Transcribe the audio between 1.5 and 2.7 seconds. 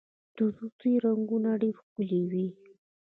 ډیر ښکلي وي